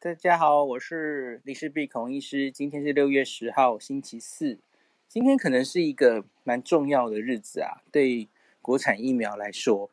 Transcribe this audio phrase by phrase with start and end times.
[0.00, 2.52] 大家好，我是李氏璧孔医师。
[2.52, 4.60] 今天是六月十号，星期四。
[5.08, 8.28] 今天可能是一个蛮重要的日子啊，对
[8.62, 9.90] 国产疫苗来说。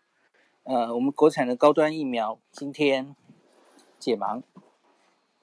[0.61, 3.15] 呃，我们国产的高端疫苗今天
[3.97, 4.43] 解盲。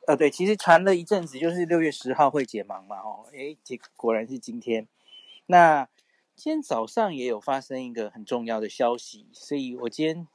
[0.07, 4.87] 呃，对，其实传了一阵子，就是六月十号会解盲嘛，哦，诶，结果然是今天。
[5.47, 5.89] 那
[6.37, 10.29] 今天早上也有发生一个很重要的消息，所以我今天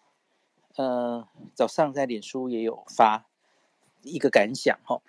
[0.76, 3.26] 呃早上在脸书也有发。
[4.08, 5.02] 一个感想哈，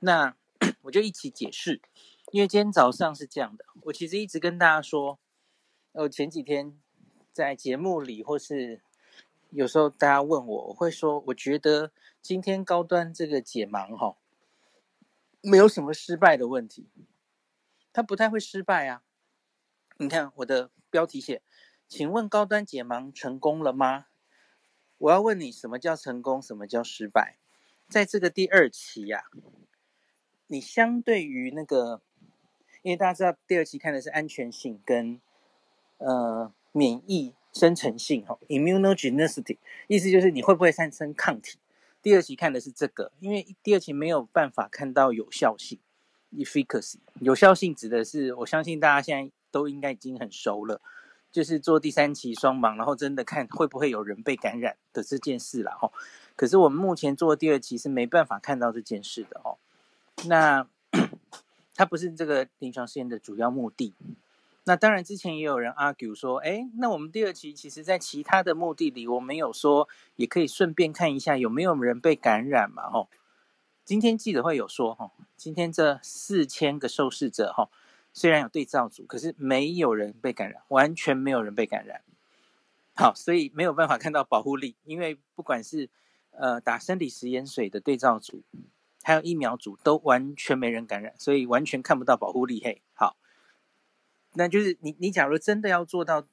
[0.00, 0.34] 那
[0.82, 1.80] 我就一起解释，
[2.32, 5.18] 因为今天早上是这样的，我其实一直跟大家说，
[5.92, 6.78] 呃，前几天
[7.32, 8.82] 在节目里或是
[9.50, 14.16] 有时候大家问我，我会说，我觉得今天高端这个解盲哈，
[15.40, 16.88] 没有什么失败的问题，
[17.92, 19.02] 它不太会失败啊。
[19.96, 21.42] 你看我的标题写，
[21.88, 24.06] 请问高端解盲成功了吗？
[24.98, 26.42] 我要问你，什么叫成功？
[26.42, 27.38] 什么叫失败？
[27.90, 29.24] 在这个第二期呀、
[30.46, 32.00] 你相对于那个，
[32.82, 35.20] 因为大家知道第二期看的是安全性跟
[35.98, 41.58] 呃免疫生成性哈，immunogenicity，意思就是你会不会产生抗体。
[42.00, 45.80] 第二期看的是这个，因为第二期没有办法看到有效性
[46.32, 50.80] ，efficacy，有效性指的是，我相信大家现在都应该已经很熟了，
[51.32, 55.90] 就是做第三期双盲，然后真的看会不会有人被感染的这件事了哈。
[56.40, 59.58] 可是我们目前做第二期是没办法看到这件事的哦。
[60.26, 60.66] 那
[61.76, 63.92] 它不是这个临床试验的主要目的。
[64.64, 72.84] 那当然之前也有人 argue 说，哎，那我们第二期其实在其他的目的里，我们有说也可以顺便看一下有没有人被感染嘛？
[72.84, 73.08] 哦，
[73.84, 77.68] 今天记者会有说，哈，今天这四千个受试者，哈，
[78.14, 82.00] 虽然有对照组，可是没有人被感染，完全没有人被感染。
[82.96, 85.90] 好，所以没有办法看到保护力，因为不管是
[86.30, 88.42] 呃，打生理食盐水的对照组，
[89.02, 92.62] 还有疫苗组都完全没人感染，所以完全看不到保护力。
[92.64, 93.16] 嘿，好，
[94.34, 96.26] 那就是你你假如真的要做到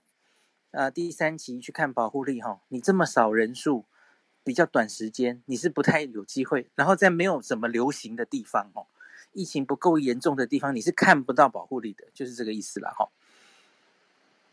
[0.72, 3.86] 呃第三期去看保护力哈，你这么少人数，
[4.44, 6.70] 比较短时间，你是不太有机会。
[6.76, 8.88] 然后在没有什么流行的地方哦，
[9.34, 13.10] 疫情不够严重的地方，你是看不到保护力的，就是这个意思了哈。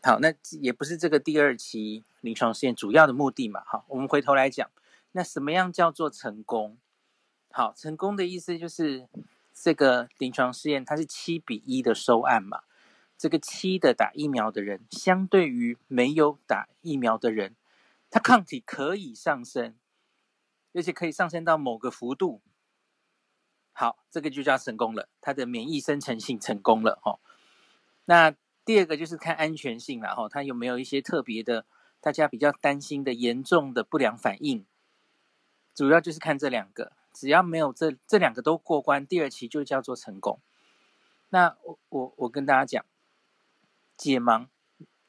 [0.03, 3.63] 好，那也不是这个第二期临床试验主要的目的嘛。
[3.65, 4.69] 好，我们回头来讲。
[5.17, 6.77] 那什么样叫做成功？
[7.49, 9.07] 好，成功的意思就是
[9.53, 12.63] 这个临床试验它是七比一的收案嘛。
[13.17, 17.55] 这个七的打疫苗的人，相对于没有打疫苗的人，
[18.09, 19.73] 他抗体可以上升，
[20.73, 22.41] 而且可以上升到某个幅度。
[23.71, 27.19] 好，这个就叫成功了，它的免疫生成性成功了哈。
[28.03, 31.65] 那第二个就是看安全性了哈，它有没有一些特别的，
[32.01, 34.65] 大家比较担心的严重的不良反应。
[35.75, 40.39] 主要就是看这两个，只要没有这这两个都过关，第二期就叫做成功。
[41.29, 42.85] 那我我我跟大家讲，
[43.97, 44.47] 解盲，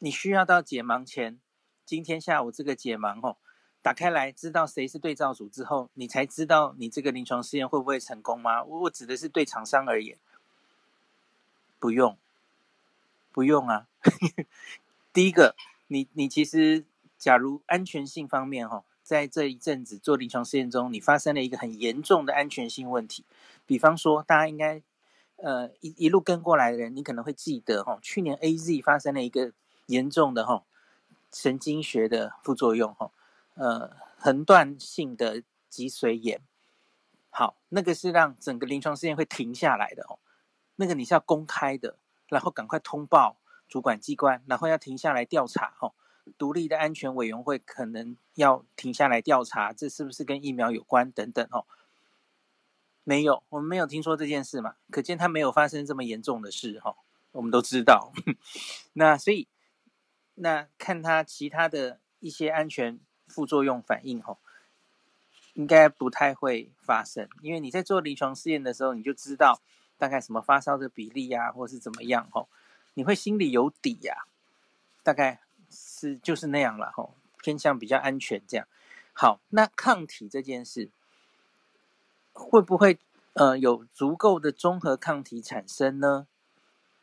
[0.00, 1.38] 你需要到解盲前，
[1.84, 3.37] 今天下午这个解盲哦，
[3.81, 8.65] 打开来知道谁是对照组之后，你才知道你这个临床试验会不会成功吗？
[8.65, 10.19] 我我指的是对厂商而言，
[11.78, 12.19] 不用，
[13.31, 13.87] 不用啊。
[15.12, 15.55] 第一个，
[15.87, 16.84] 你你其实
[17.16, 18.82] 假如安全性方面哈。
[19.06, 23.25] 在这一阵子做临床试验中，你发生了一个很严重的安全性问题。
[23.65, 24.83] 比方说，大家应该
[25.37, 29.53] 呃一一路跟过来的人，你可能会记得哈，去年 AZ 发生了一个
[29.87, 30.65] 严重的哈
[31.33, 33.12] 神经学的副作用哈，
[33.55, 36.41] 呃横断性的脊髓炎。
[37.31, 40.19] 好，那个是让整个临床试验会停下来的哦。
[40.75, 41.97] 那个你是要公开的，
[42.27, 43.37] 然后赶快通报
[43.69, 45.93] 主管机关，然后要停下来调查哈。
[46.37, 51.64] 独立的安全委员会可能要停下来调查，这是不是跟疫苗有关等等哦？
[53.04, 56.97] 没有，我们没有听说这件事嘛，可见它没有发生这么严重的事哈。
[57.32, 58.12] 我们都知道，
[58.94, 59.47] 那所以
[60.34, 62.98] 那看它其他的一些安全
[63.28, 64.38] 副作用反应哈，
[65.54, 69.61] 应该不太会发生，因为你在做临床试验的时候，你就知道
[69.96, 72.49] 大概什么发烧的比例呀，或是怎么样哈，
[72.94, 74.26] 你会心里有底呀，
[75.02, 75.45] 大概。
[75.71, 78.67] 是就是那样了吼，偏向比较安全这样。
[79.13, 80.91] 好，那抗体这件事
[82.33, 82.99] 会不会
[83.33, 86.27] 呃有足够的中和抗体产生呢？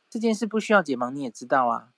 [0.10, 1.90] 这件事不需要解盲，你也知道啊。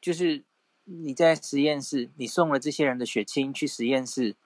[0.00, 0.44] 就是
[0.84, 4.36] 你在实验室，你送了这些人的血清去实验室，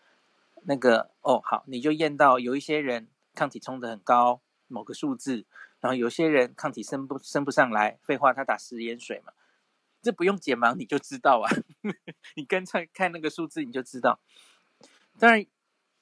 [0.63, 5.45] 那个哦好，你就验到有一些人抗体冲得很高，某个数字，
[5.81, 9.33] 然后有些人抗体升不升不上来，废话，他打食盐水嘛。
[10.03, 11.51] 这不用解盲你就知道啊，
[12.37, 14.19] 你跟着看那个数字你就知道。
[15.19, 15.45] 当然，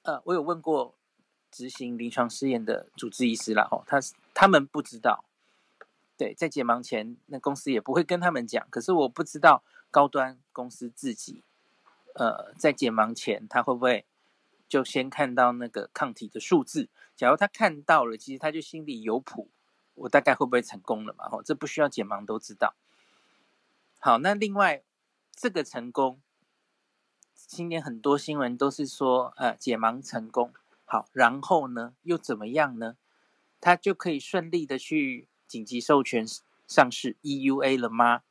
[0.02, 0.96] 呃，我有问过
[1.50, 3.98] 执行临床试验的主治医师了哈，他
[4.32, 5.24] 他们不知道，
[6.16, 8.64] 对，在解盲前，那公司也不会跟他们讲。
[8.70, 11.42] 可是我不知道高端公司自己，
[12.14, 14.06] 呃，在解盲前，他会不会
[14.68, 16.88] 就先看到那个抗体的数字？
[17.16, 19.50] 假如他看到了，其实他就心里有谱，
[19.94, 21.28] 我大概会不会成功了嘛？
[21.28, 22.76] 哈，这不需要解盲都知道。
[24.08, 24.82] 好，那另外
[25.36, 26.18] 这个成功。
[27.34, 30.50] 今年很多新闻都是说，呃，解盲成功，
[30.86, 32.96] 好，然后呢，又怎么样呢？
[33.60, 36.24] 他就可以顺利的去紧急授权
[36.66, 38.22] 上市 EUA 了吗？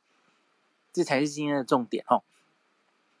[0.92, 2.24] 这才是今天的重点哦。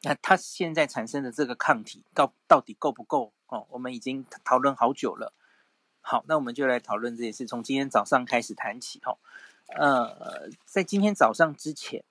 [0.02, 3.32] 那他现在产生的这个抗体到到底够不够？
[3.46, 5.32] 哦，我们已经讨论好久了。
[6.00, 9.16] 好，那我们就来讨论这件事，从今天早上开始谈起哦。
[9.76, 12.02] 呃，在今天早上之前。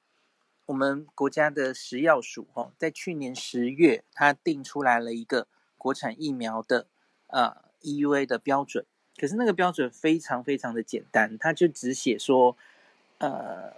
[0.67, 5.47] 我们国家的食药署哦，在去年十月，它定出来了一个
[5.77, 6.87] 国产疫苗的
[7.27, 8.85] 呃 EUA 的标准。
[9.15, 12.57] 可是那个标准非常非常的简单，它就只写说，
[13.19, 13.73] 呃，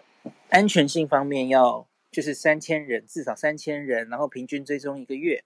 [0.49, 5.43] 安全性方面要就是三千人，至少三千人，然后平均追踪一个月，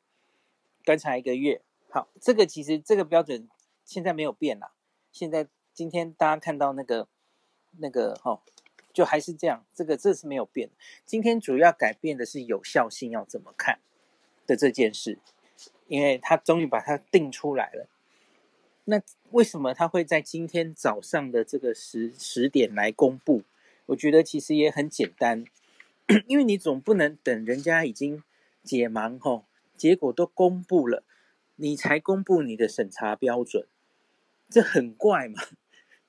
[0.86, 1.62] 观察一个月。
[1.90, 3.50] 好，这个其实这个标准
[3.84, 4.72] 现在没有变啦。
[5.12, 7.10] 现在今天大家看到那个
[7.80, 8.40] 那个哦。
[8.94, 10.70] 就还是这样，这个这是没有变。
[11.06, 13.80] 今天主要改变的是有效性要怎么看
[14.46, 15.18] 的这件事，
[15.88, 17.88] 因为他终于把它定出来了。
[18.86, 19.02] 那
[19.32, 23.44] 为什么他会在今天早上的这个十十点来公布？
[23.88, 25.46] 我觉得其实也很简单，
[26.28, 28.24] 因为你总不能等人家已经
[28.64, 31.04] 解盲吼，结果都公布了，
[31.56, 33.66] 你才公布你的审查标准，
[34.50, 35.42] 这很怪嘛。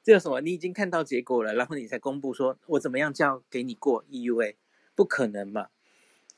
[0.04, 0.42] 这有什么？
[0.42, 4.56] 你已经看到结果了，然后你才公布说，我怎么样叫给你过 EUA？
[4.94, 5.70] 不可能嘛！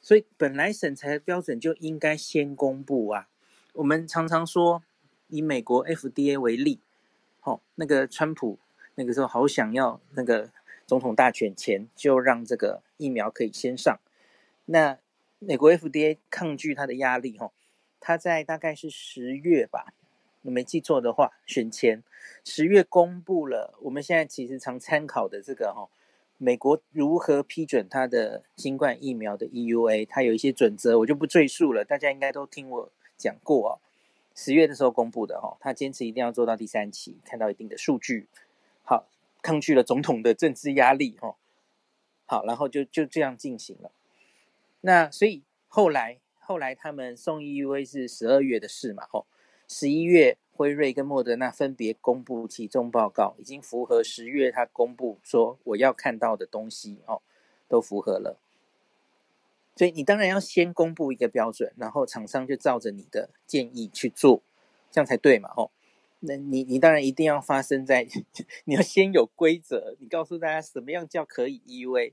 [0.00, 3.28] 所以本来审查标准就应该先公布啊。
[3.72, 4.84] 我们常常说，
[5.26, 6.78] 以美国 FDA 为例，
[7.42, 8.60] 哦，那个川普
[8.94, 10.52] 那个时候好想要那个
[10.86, 13.98] 总统大选前就让这个疫苗可以先上。
[14.66, 14.96] 那
[15.40, 17.50] 美国 FDA 抗拒他的压力，哦，
[17.98, 19.92] 他在大概是十月吧。
[20.46, 22.02] 我没记错的话，选前
[22.44, 23.74] 十月公布了。
[23.82, 25.88] 我们现在其实常参考的这个哈，
[26.38, 31.84] 美国如何批准它的新冠疫苗的 EUA，它有一些准则，我就不赘述了。
[31.84, 33.78] 大家应该都听我讲过哦。
[34.36, 38.28] 十月的时候公布的哦，他坚持一定要做到第三期，看到一定的数据，
[38.84, 39.08] 好，
[39.42, 41.34] 抗拒了总统的政治压力哈。
[42.26, 43.90] 好，然后就就这样进行了。
[44.82, 49.26] 那所以后来后来他们送 EUA 是十二月的事嘛，吼。
[49.68, 57.20] 十一月，辉瑞跟莫德纳分别公布其中报告，已经符合十月他公布说我要看到的东西哦，
[57.68, 58.38] 都符合了。
[59.74, 64.40] 所以你当然要先公布一个标准，然后厂商就照着你的建议去做，
[64.90, 65.52] 这样才对嘛？
[65.56, 65.70] 哦，
[66.20, 68.06] 那你你当然一定要发生在
[68.64, 72.12] 你要先有规则，你告诉大家什么样叫可以 EUA，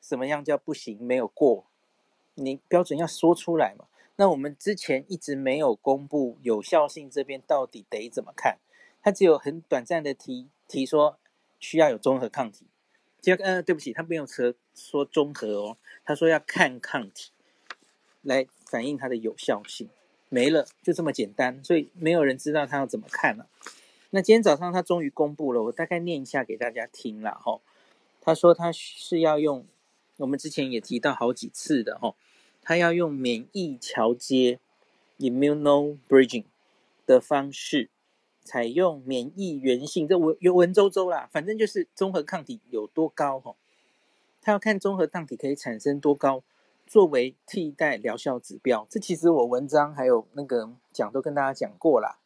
[0.00, 1.64] 什么样叫不行，没有过，
[2.34, 3.86] 你标准要说出来嘛。
[4.16, 8.58] 那我们之前一直没有公布有效性这边到底得怎么看？
[9.02, 11.18] 他只有很短暂的提提说
[11.58, 12.66] 需要有中和抗体，
[13.20, 17.32] 就呃对不起，他没有说说中和哦，他说要看抗体
[18.22, 19.90] 来反映它的有效性，
[20.28, 23.46] 没了，就这么简单，所以没有人知道他要怎么看了。
[24.10, 27.60] 那今天早上他终于公布了，我大概念一下给大家听了哈。
[28.20, 29.66] 他说他是要用
[30.18, 32.14] 我们之前也提到好几次的哈。
[32.64, 34.58] 他要用免疫桥接
[35.18, 36.46] （immunobridging）
[37.06, 37.90] 的方式，
[38.42, 43.54] 采用免疫原性，这文有文绉绉啦，反正就是综合抗体有多高哈。
[44.40, 46.42] 他要看综合抗体可以产生多高，
[46.86, 48.86] 作为替代疗效指标。
[48.90, 52.18] 这其实我文章还有那个讲都跟大家讲过啦。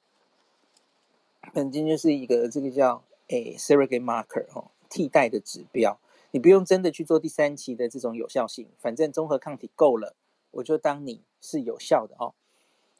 [1.53, 5.99] 本金就是一个这个叫诶 surrogate marker 哦，替代的指标。
[6.31, 10.15] 你不用真的去做第三期的这种有效性，反正综合抗体够了。
[10.51, 12.35] 我就当你是有效的哦。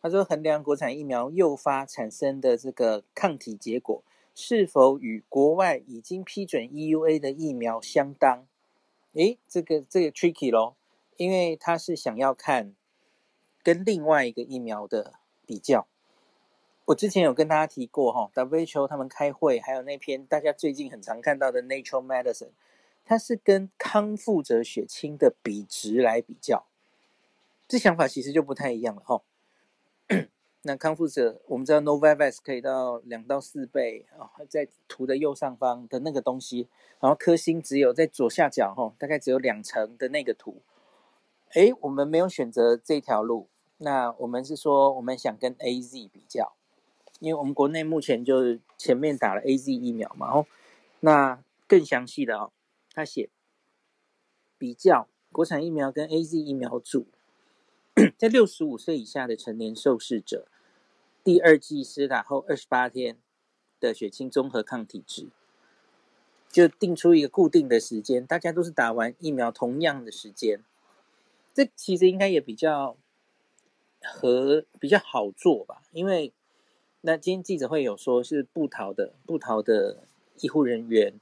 [0.01, 8.47] 他说，衡量国产疫苗诱发产生的这个抗体结果是否与国外已经批准 EUA 的疫苗相当。
[9.15, 10.77] 诶，这个这个 tricky 咯，
[11.17, 12.77] 因为他是想要看
[13.65, 15.15] 跟另外一个疫苗的
[15.45, 15.89] 比较。
[16.85, 22.53] 我之前有跟大家提过哈，WHO 他们开会，还有那篇大家最近很常看到的 Nature Medicine，
[23.05, 26.68] 它是跟康复者血清的比值来比较。
[27.69, 29.23] 这想法其实就不太一样了哈。
[30.63, 36.67] 那康复者，我们知道 Novavax 可以到两到四倍啊，在图的右上方的那个东西，
[36.99, 40.63] 然后颗星只有在左下角哈，大概只有两层的那个图。
[41.55, 46.55] 诶，我们没有选择这条路，那我们是说我们想跟 AZ 比较。
[47.21, 50.47] 因为我们国内目前就是前面打了 AZ 疫苗嘛，哦，
[51.01, 52.53] 那更详细的哦，
[52.93, 53.29] 他写
[54.57, 57.07] 比较国产疫苗跟 AZ 疫苗组，
[58.17, 60.47] 在六十五岁以下的成年受试者，
[61.23, 63.17] 第二剂施打后二十八天
[63.81, 65.29] 的血清综合抗体值，
[66.51, 70.61] 就定出一个固定的时间，大家都是打完疫苗同样的时间，
[71.55, 72.97] 这其实应该也比较
[74.03, 76.33] 和比较好做吧，因为。
[77.03, 79.99] 那今天记者会有说，是部桃的部桃的
[80.41, 81.15] 医护人员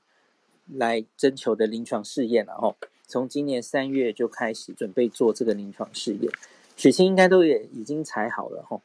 [0.72, 2.74] 来征求的临床试验，然后
[3.06, 6.32] 从今年三月就开始准备做这个临床试验，
[6.76, 8.80] 血清应该都也已经采好了哈。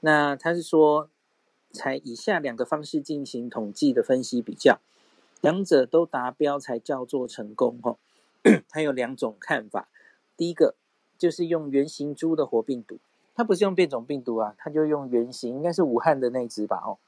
[0.00, 1.10] 那他是说，
[1.70, 4.80] 采以下两个方式进行统计的分析比较，
[5.40, 7.96] 两者都达标才叫做成功哈。
[8.70, 9.88] 他有两种看法，
[10.36, 10.74] 第一个
[11.18, 12.98] 就是用原型株的活病毒。
[13.34, 16.82] 它不是用变种病毒啊，它就用原型，应该是武汉的那只吧？
[16.84, 16.98] 哦，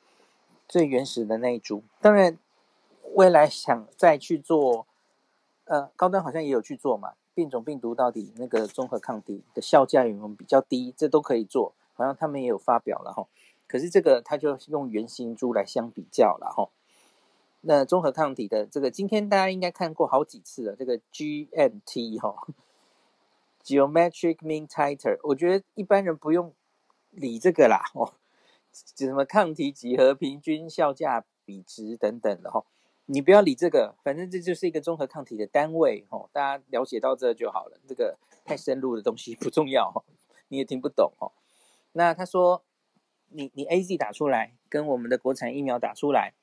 [0.68, 1.82] 最原始的那一株。
[2.00, 2.38] 当然，
[3.14, 4.86] 未来想再去做，
[5.64, 7.14] 呃，高端好像也有去做嘛。
[7.40, 10.92] 变种病毒到底那个综合抗体的效价有没有比较低？
[10.94, 13.26] 这都可以做，好像他们也有发表了哈。
[13.66, 16.68] 可是这个它就用原型株来相比较了哈。
[17.62, 22.46] 那综合抗体的这个，今天大家应该看过好几次了，这个 GMT 哈。
[23.64, 26.52] Geometric Mean Titer，我觉得一般人不用
[27.10, 28.12] 理这个啦，哦，
[28.72, 32.64] 什么抗体几何平均效价比值等等的哈，
[33.12, 40.04] 你不要理这个，反正这就是一个综合抗体的单位哦，大家了解到这就好了，这个太深入的东西不重要，
[40.46, 41.32] 你也听不懂哦。
[41.92, 42.62] 那他说，
[43.30, 46.34] 你你 AZ 打出来跟我们的国产疫苗打出来，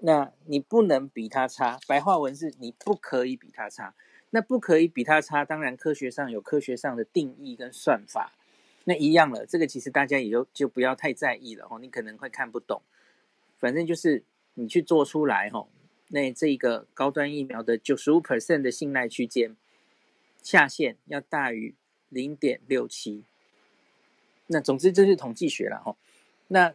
[0.00, 3.94] 那你不能比它差，白话文是你不可以比它差。
[4.30, 8.34] 那不可以比它差，当然科学上有科学上的定义跟算法，
[8.84, 9.46] 那一样了。
[9.46, 12.82] 这个其实大家也就就不要太在意了哦，你可能会看不懂。
[13.58, 15.70] 反正就是你去做出来吼，
[16.08, 19.56] 那这个高端疫苗的九十五 percent 的信赖区间
[20.42, 21.74] 下限要大于
[22.08, 23.24] 零点六七。
[24.48, 25.96] 那总之这是统计学了哈。
[26.48, 26.74] 那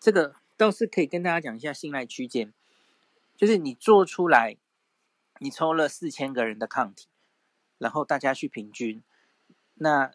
[0.00, 2.52] 这个倒是可以跟大家讲一下信赖区间，
[3.36, 4.56] 就是你做出来。
[5.40, 7.08] 你抽了四千个人的抗体，
[7.78, 9.02] 然后大家去平均，
[9.74, 10.12] 那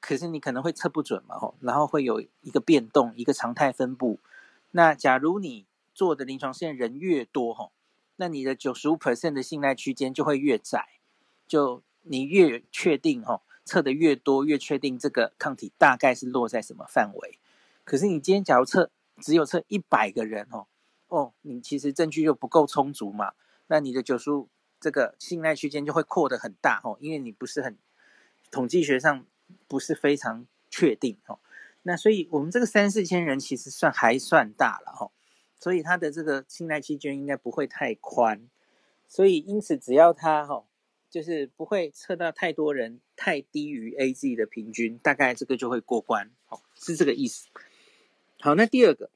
[0.00, 4.18] 可是你可能会测不准嘛，吼，然后会有一个变动，一个常态分布。
[4.70, 7.72] 那假如你做的临床试验人越多，吼，
[8.16, 11.00] 那你的九十五 percent 的信赖区间就会越窄，
[11.46, 17.38] 就你越确定，吼，测的越多，越确定这个抗体大概是落在什么范围。
[17.84, 18.90] 可是你今天假如测
[19.20, 20.66] 只有测一百个人，哦，
[21.08, 23.32] 哦，你其实证据就不够充足嘛，
[23.66, 24.48] 那你的九十五。
[24.80, 27.78] 这个信赖区间就会扩得很大哦，因为你不是很
[28.50, 29.24] 统计学上
[29.66, 31.38] 不是非常确定哦。
[31.84, 35.10] 那所以我们这个三四千人其实算还算大了哈，
[35.64, 38.50] 所以它的这个信赖区间应该不会太宽。
[39.08, 40.66] 所以因此只要它哈，
[41.08, 47.48] 就是不会测到太多人太低于 AZ 的平均，大概这个就会过关哦，是这个意思。
[48.40, 49.08] 好，那第二个。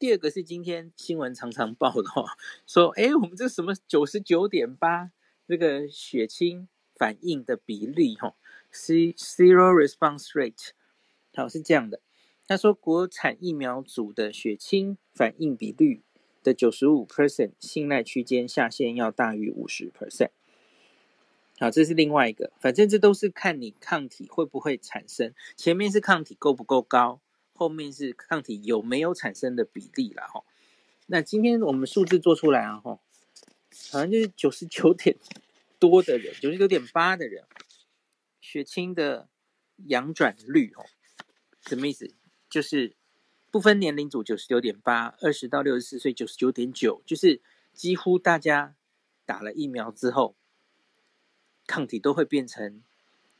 [0.00, 5.12] 第二个是今天新闻常常报的哈，说哎，我们这什么九十九点八
[5.46, 6.66] 这个血清
[6.96, 8.34] 反应的比例哈
[8.72, 10.70] ，C zero response rate，
[11.36, 12.00] 好是这样的。
[12.52, 16.02] 他说国产疫苗组的血清反应比率
[16.42, 20.28] 的九十五 percent 信赖区间下限要大于五十 percent。
[21.58, 27.22] 好，这是另外一个，反正这都是看你抗体会不会产生，前面是抗体够不够高。
[27.54, 30.44] 后面是抗体有没有产生的比例了哈，
[31.06, 33.00] 那今天我们数字做出来啊哈，
[33.92, 35.16] 好像就是九十九点
[35.78, 37.44] 多的人，九十九点八的人，
[38.42, 39.30] 血清的
[39.86, 40.84] 阳转率哦，
[41.66, 42.12] 什么意思？
[42.52, 42.92] 就是
[43.50, 47.40] 不分年龄组九十九点八，二十到六十四岁九十九点九，就是
[47.72, 48.74] 几乎大家
[49.24, 50.34] 打了疫苗之后，
[51.66, 52.82] 抗体都会变成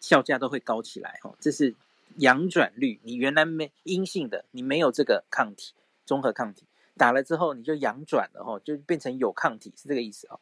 [0.00, 1.74] 效价都会高起来哦，这是。
[2.16, 5.72] 阳转率，你原来没阴性的，你没有这个抗体，
[6.04, 10.38] 综合抗体打了之后，你就阳转了哦，就变成有抗体，是这个意思哦。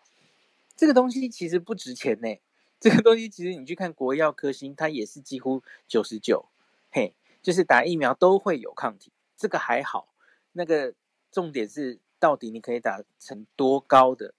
[0.74, 2.40] 这个东西其实不值钱呢，
[2.80, 6.46] 这个东西其实你去看国药科兴，它也是几乎九十九，
[6.90, 10.14] 嘿，就是打疫苗都会有抗体，这个还好。
[10.52, 10.94] 那个
[11.30, 14.34] 重点是到底你可以打成多高的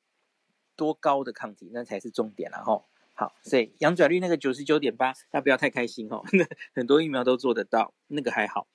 [0.75, 2.83] 多高的抗体，那才是重点了哈。
[3.13, 6.23] 好，所以阳转率那个九十九点八，大家不要太开心哦。
[6.73, 8.67] 很多疫苗都做得到，那个还好。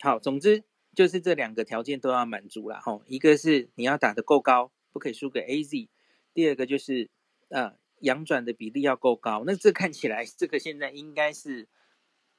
[0.00, 3.00] 好，总之就是这两个条件都要满足了哈。
[3.06, 5.88] 一个是你要打得够高，不可以输给 AZ；
[6.34, 7.08] 第二个就是
[7.50, 9.44] 呃阳转的比例要够高。
[9.46, 11.68] 那这看起来这个现在应该是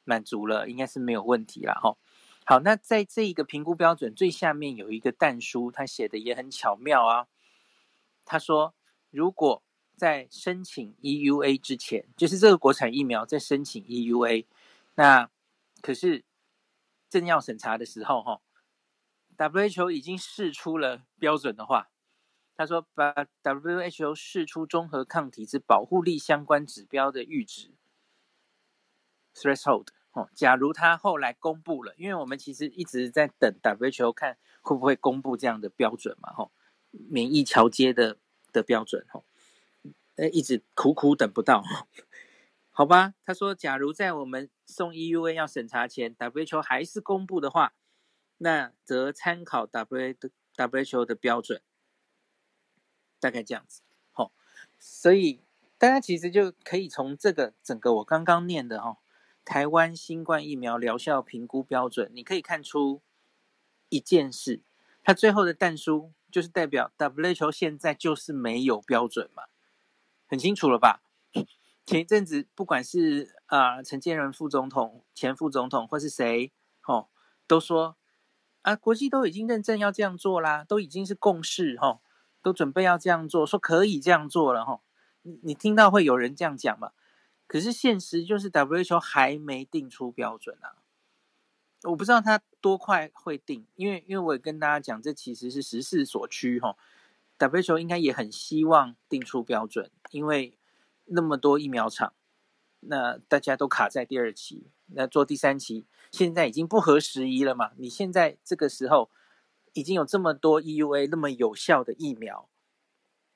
[0.03, 1.97] 满足了，应该是没有问题了哈。
[2.45, 7.27] 好，那在这一个评估标准最下面有一个弹书，他写的也很巧妙啊。
[8.25, 8.75] 他说，
[9.11, 9.63] 如果
[9.95, 14.45] 在申请 EUA 之前，就是这个国产疫苗在申请 EUA，
[14.95, 15.29] 那
[15.81, 16.25] 可是
[17.09, 18.41] 正要审查的时候，哈
[19.37, 21.89] ，WHO 已经试出了标准的话，
[22.55, 27.71] 他说把 WHO 释出中和抗体之保护力相关指标的阈值
[29.35, 29.87] threshold。
[30.13, 36.51] 哦，假如他后来公布了，因为我们其实一直在等 WHO 看会不会公布这样的标准嘛，吼，
[36.91, 38.19] 免疫桥接的
[38.51, 39.25] 的标准，吼，
[40.17, 41.63] 呃，一直苦苦等不到，
[42.69, 43.15] 好吧？
[43.25, 47.73] 他说，假如在我们送 EUA 要审查前，WHO 还是公布的话，
[48.37, 51.63] 那则参考 W 的 WHO 的标准，
[53.19, 54.31] 大概这样子，吼，
[54.77, 55.41] 所以
[55.79, 58.97] 大家其实就可以从这个整个我刚刚念的，哦。
[59.45, 63.01] 台湾新冠疫苗疗效评估标准，你可以看出
[63.89, 64.61] 一件事，
[65.03, 69.43] 它最后的但书就是代表 WHO 现在就是没有标准嘛，
[70.27, 71.01] 很清楚了吧？
[71.85, 76.53] 前一阵子不管是啊、呃、陈建仁副总统、前副总统或是谁，
[76.87, 77.09] 哦，
[77.45, 77.97] 都说
[78.61, 81.99] 啊国际都已经认证要这样做啦，都已经是共识，哦，
[82.41, 84.79] 都准备要这样做，说可以这样做了，哦，
[85.23, 86.93] 你你听到会有人这样讲吗？
[87.53, 90.81] 可是现实就是 WHO 还没定出标准啊，
[91.83, 96.75] 我不知道他多快会定，因为因为我也跟大家讲，这其实是时势所趋哈。
[97.37, 100.57] WHO 应该也很希望定出标准，因为
[101.05, 102.15] 那么多疫苗厂，
[102.79, 107.73] 那大家都卡在第二期，那做第三期现在已经不合时宜了嘛。
[107.77, 109.11] 你现在这个时候
[109.73, 112.49] 已经有这么多 EUA 那么有效的疫苗，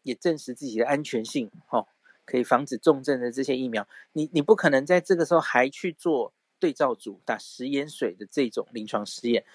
[0.01, 1.85] 也证实自己的安全性哈。
[2.27, 9.45] 可以防止重症的这些疫苗，你你不可能在这个时候还去做对照组打食盐水的这种临床试验，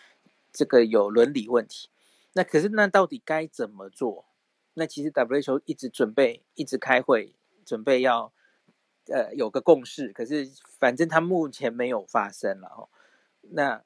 [0.50, 1.90] 这个有伦理问题。
[2.32, 4.24] 那可是那到底该怎么做？
[4.72, 7.34] 那其实 WHO 一直准备，一直开会，
[7.66, 8.32] 准备要
[9.08, 10.10] 呃有个共识。
[10.14, 12.88] 可是反正它目前没有发生了哦。
[13.42, 13.84] 那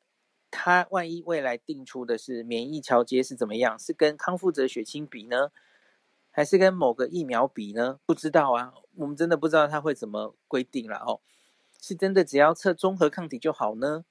[0.49, 3.77] 它万一未来定出的是免疫桥接是怎么样？
[3.77, 5.51] 是跟康复者血清比呢？
[6.37, 7.99] 还是跟某个疫苗比呢？
[8.05, 11.23] 不知道啊，我们真的不知道他会怎么规定了哦。
[11.81, 14.05] 是真的只要测综合抗体就好呢？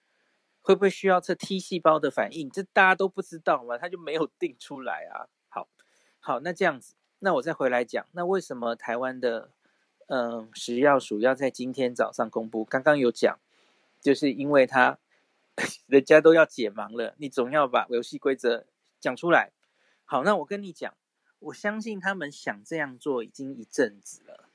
[0.64, 2.50] 会不会需要测 T 细胞的反应？
[2.50, 5.30] 这大家都不知道嘛，他就没有定出来啊。
[5.50, 5.68] 好，
[6.20, 9.52] 好，那这样子，那我再回来讲，那为什么台湾的
[10.08, 12.66] 嗯食药署要在今天早上公布？
[12.66, 13.38] 刚刚有讲，
[14.02, 14.98] 就是因为他
[15.86, 18.66] 人家都要解盲了，你总要把游戏规则
[19.00, 19.52] 讲出来。
[20.06, 20.92] 好，那我跟你讲。
[21.46, 24.50] 我相信他们想这样做已经一阵子了，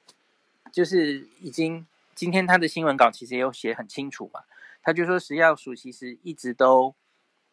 [0.73, 4.45] 就是已经今天他的新闻稿其实也有写很清楚嘛，
[4.83, 6.95] 他就说食药署其实一直都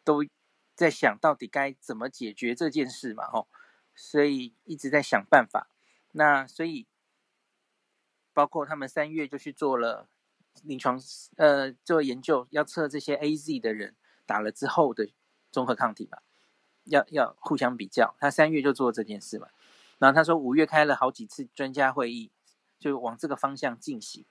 [0.02, 0.24] 都
[0.74, 3.46] 在想到底该怎么解决这件事嘛，吼，
[3.94, 5.68] 所以一直在想办法。
[6.12, 6.86] 那所以
[8.32, 10.08] 包括他们三月就去做了
[10.64, 11.00] 临床
[11.36, 13.94] 呃做研究，要测这些 AZ 的人
[14.26, 15.08] 打了之后的
[15.52, 16.18] 综合抗体嘛。
[16.88, 19.48] 要要互相比较，他三月就做这件事嘛，
[19.98, 22.30] 然后他说五月开了好几次专家会议，
[22.78, 24.24] 就往这个方向进行，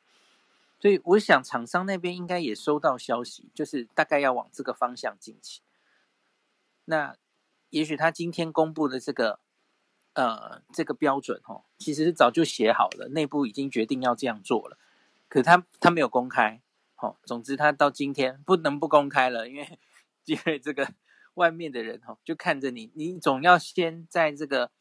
[0.79, 5.63] 所以我想厂商那边应该也收到消息，就是大概要往这个方向进行。
[6.85, 7.15] 那
[7.69, 9.39] 也许他今天公布的这个
[10.13, 14.77] 呃这个标准哦，其实是早就写好了，内部已经决定要这样做了，
[15.27, 16.61] 可他他没有公开，
[16.95, 19.79] 哦，总之他到今天不能不公开了，因为
[20.25, 20.93] 因为这个。
[21.37, 24.71] 外面的人哈，就看着你，你总要先在这个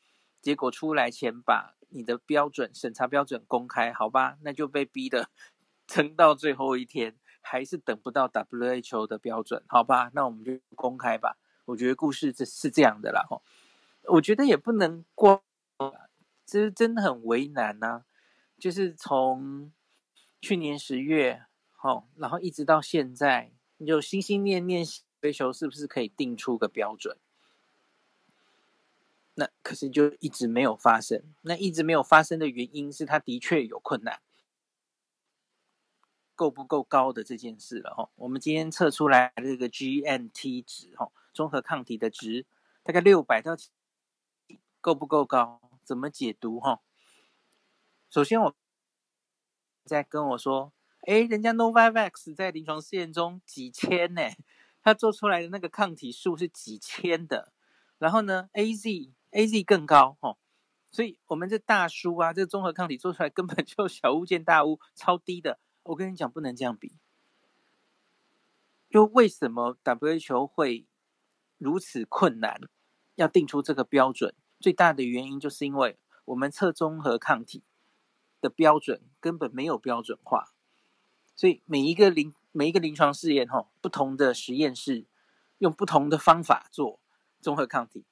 [0.40, 4.38] 结果出来前，把你的标准审查标准公开，好吧？
[4.40, 5.28] 那就被逼的
[5.86, 10.10] 撑到最后一天，还是等不到 WHO 的标准，好吧？
[10.14, 11.36] 那我们就公开吧。
[11.66, 13.42] 我觉得故事这是这样的啦，哈，
[14.04, 15.42] 我觉得也不能光，
[16.46, 18.04] 这真的很为难呐。
[18.58, 19.70] 就是从
[20.40, 24.82] 去年十月，好，然后一直到现在，你就心心念念。
[25.20, 27.16] 追求是不是可以定出个标准？
[29.38, 31.22] 那可是就一直没有发生。
[31.42, 34.20] 那一直没有发生的原因是，它的确有困难，
[36.34, 38.08] 够不够高的这件事了哈。
[38.16, 42.46] 我们今天测出来这个 GNT 值哈，综合抗体的值
[42.82, 43.54] 大概六百到，
[44.80, 45.60] 够不够高？
[45.84, 46.80] 怎么解读哈？
[48.08, 48.56] 首先我
[49.84, 54.22] 在跟我说，哎，人家 Novavax 在临床试验中几千呢。
[54.86, 57.52] 他做出来的那个抗体数是几千的，
[57.98, 60.38] 然后呢，AZ AZ 更高哦，
[60.92, 65.58] 所以我们这大叔啊，这综合抗体做出来根本就小巫见大巫，超低的。
[65.82, 66.92] 我跟你讲，不能这样比，
[68.88, 70.86] 就为什么 WHO 会
[71.58, 72.60] 如此困难，
[73.16, 74.36] 要定出这个标准？
[74.60, 77.64] 最大的原因就是因为我们测综合抗体
[78.40, 80.52] 的标准根本没有标准化，
[81.34, 85.04] 所以每一个临每一个临床试验，哈，不同的实验室
[85.58, 86.98] 用不同的方法做
[87.42, 88.02] 综合抗体，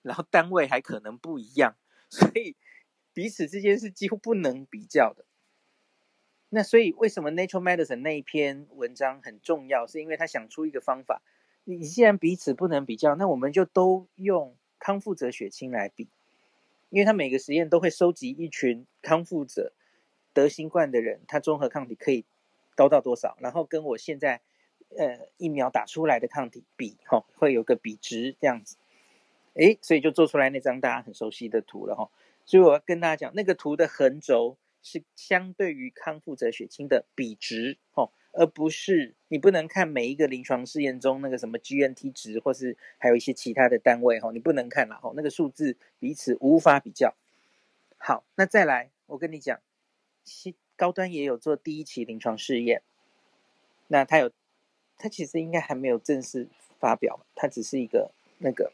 [0.00, 1.76] 然后单位还可能不一样，
[2.08, 2.56] 所以
[3.12, 5.26] 彼此之间是几乎不能比较的。
[6.48, 9.86] 那所以为什么 Nature Medicine 那一篇文章很重要？
[9.86, 11.20] 是因为他想出一个方法，
[11.64, 16.08] 你既然彼此不能比较，那我们就都用康复者血清来比，
[16.88, 19.74] 因为他每个实验都会收集一群康复者
[20.32, 22.24] 得新冠的人，他综合抗体可以
[22.82, 24.40] 高到多少，然后跟我现在
[24.98, 28.76] 呃疫苗打出来的抗体比，哈、哦，会有个比值这样子，
[29.54, 32.10] 诶，所以就做出来那张大家很熟悉的图了哈、
[32.44, 47.14] 所以我要跟大家讲，那个图的横轴是相对于康复者血清的比值，哦，而不是你不能看每一个临床试验中那个什么 GNT 值，或是还有一些其他的单位，哈、你不能看了，哈、那个数字彼此无法比较。
[47.96, 49.60] 好，那再来，我跟你讲。
[50.82, 52.82] 高端也有做第一期临床试验，
[53.86, 54.32] 那他有，
[54.98, 56.48] 他其实应该还没有正式
[56.80, 58.72] 发表，他只是一个那个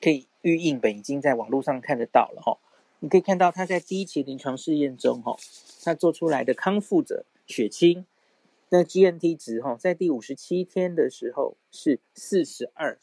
[0.00, 2.58] 可以预印本，已经在网络上看得到了哈。
[2.98, 5.36] 你可以看到他在第一期临床试验中哈，
[5.84, 8.04] 他做出来的康复者血清
[8.70, 12.98] 那 GNT 值哈，在第五十七天的时候是四十二，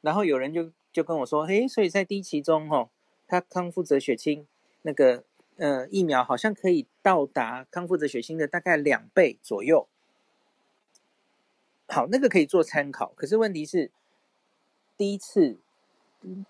[0.00, 2.88] 然后有人就就跟我说，嘿，所以在第一期中哈，
[3.26, 4.46] 他康复者血清
[4.82, 5.24] 那个。
[5.58, 9.88] 呃，疫苗好像可以到达康复者血清的大概两倍左右。
[11.88, 13.12] 好，那个可以做参考。
[13.16, 13.90] 可是问题是，
[14.96, 15.58] 第一次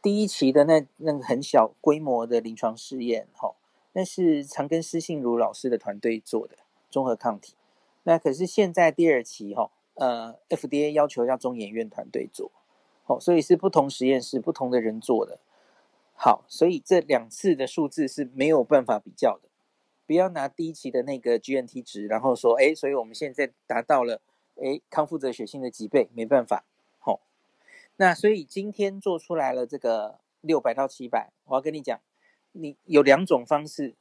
[0.03, 3.55] 第一期的那那个很小规模的临床试验，哈，
[3.95, 6.59] 那是长庚施信如老师的团队做的
[6.91, 7.55] 综合抗体。
[8.03, 12.51] 那可是现在第二期，哈，呃，FDA 要求要中研院团队做，
[13.07, 15.39] 哦，所以是不同实验室不同的人做的。
[16.21, 19.49] 好，所以这两次的数字是没有办法比较的。
[20.05, 24.21] 不要拿第一期的那个 GNT 值，然后说，哎，所以我们现在达到了，
[24.57, 26.65] 哎，康复者血清的几倍，没办法。
[26.99, 27.21] 好、哦，
[27.99, 32.01] 那所以今天做出来了这个六百到七百，我要跟你讲，
[32.51, 33.95] 你有两种方式，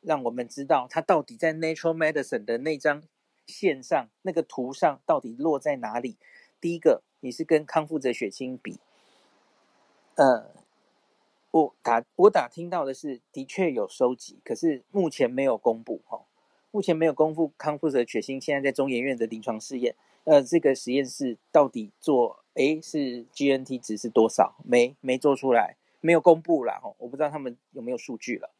[0.00, 3.02] 让我们知道它到底在 Nature Medicine 的那张
[3.46, 6.16] 线上那个图上到底落在哪里。
[6.58, 8.78] 第一个，你是跟康复者血清比，
[10.14, 10.56] 呃。
[11.50, 16.20] 我打我打听到的是，的确有收集，可是目前没有公布哈。
[16.70, 24.56] 目前没有公布康复者血清现在在中研院的临床试验，呃，这个实验室到底做，诶，是 GNT 值是多少？
[24.64, 26.94] 没没做出来，没有公布啦哈。
[26.98, 28.50] 我不知道他们有没有数据了。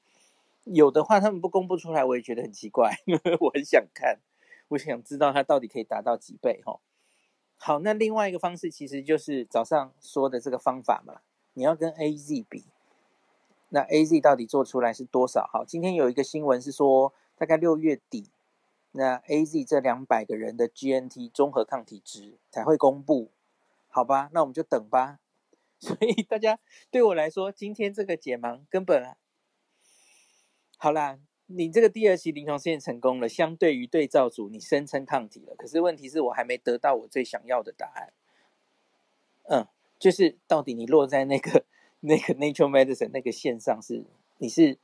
[0.64, 2.96] 有的话，他们不公布出来，我也觉得很奇怪。
[3.40, 4.18] 我很想看，
[4.68, 6.81] 我想知道它到底可以达到几倍哈。
[7.59, 11.20] 好，那另外一个方式其实就是早上说的这个方法嘛，
[11.53, 12.64] 你要跟 AZ 比。
[13.71, 15.47] 那 AZ 到底做出来是多少？
[15.53, 18.31] 好，今天有一个新闻是说，大概六月底，
[18.93, 23.31] 那 AZ 这两百个人的 GNT 综合抗体值才会公布，
[23.89, 24.31] 好吧？
[24.33, 25.19] 那我们就等吧。
[25.79, 26.59] 所以大家
[26.91, 29.15] 对我来说，今天这个解盲根本
[30.79, 35.55] 好啦，你这个第二期临床试验成功了，相对于对照组，你声称抗体了。
[35.57, 38.13] 可是问题是我还没得到我最想要的答案。
[39.51, 41.67] 嗯，就是到底你落在那个。
[42.01, 44.05] 那个 Nature Medicine 那个线上是
[44.39, 44.79] 你是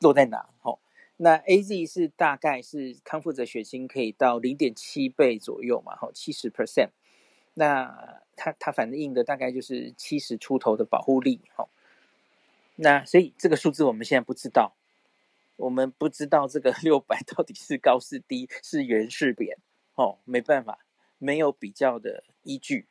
[0.00, 0.48] 落在哪？
[0.60, 0.78] 吼，
[1.16, 6.90] 那 AZ 是大概是康复者血清可以到零点七倍左右嘛，吼，七十 percent。
[7.54, 11.68] 那它它反映的大概就是七十出头的保护力，吼。
[12.76, 14.74] 那所以这个数字我们现在不知道，
[15.56, 19.56] 我们不知道这个 六百到底是高是低，是圆是扁，
[19.94, 20.78] 哦，没办法，
[21.18, 22.86] 没有比较的依据。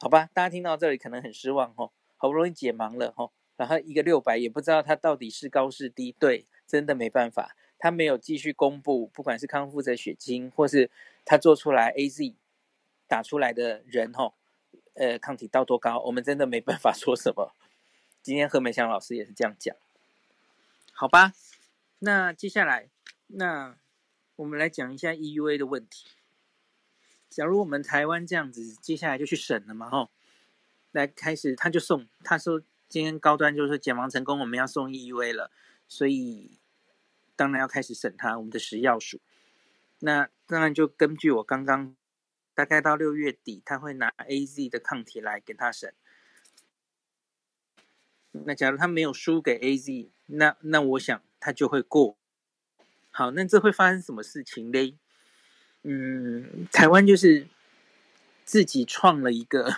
[0.00, 10.90] 好吧，大家听到这里可能很失望吼，好不容易解盲了吼，然后一个六百也不知道它到底是高是低，对，真的没办法，他没有继续公布，不管是康复者血清，或是
[11.24, 12.34] 他做出来 AZ
[13.06, 14.34] 打出来的人吼，
[14.94, 17.54] 呃，抗体到多高，我们真的没办法说什么。
[18.22, 19.74] 今天何美香老师也是这样讲，
[20.92, 21.32] 好吧，
[22.00, 22.88] 那接下来，
[23.28, 23.76] 那
[24.36, 26.08] 我们来讲一下 EUA 的问题。
[27.34, 30.08] 假如我们台湾这样子，接下来就去审了嘛，吼，
[30.92, 35.50] 来开始他就送，他说今天高端就是解盲成功，我们要送 EUA 了，
[35.88, 36.52] 所以
[37.34, 39.20] 当然要开始审他，我们的食药署。
[39.98, 41.96] 那当然就根据我刚刚
[42.54, 45.92] 大概到六月底，他会拿 AZ 的抗体来给他审。
[48.30, 52.16] 那假如他没有输给 AZ，那那我想他就会过。
[53.10, 54.96] 好，那这会发生什么事情嘞？
[55.86, 57.46] 嗯，台湾就是
[58.44, 59.76] 自己创了一个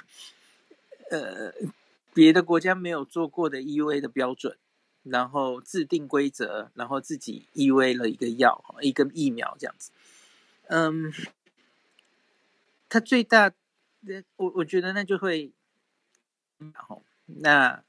[1.11, 1.53] 呃
[2.15, 4.57] 别的国家没有做过的 EUA 的标准，
[5.03, 9.91] 然后制定规则，然后自己 EUA 了一个药，一个疫苗这样子。
[10.69, 11.13] 嗯，
[12.89, 15.51] 它最大的我我觉得那就会，
[16.59, 17.83] 然后那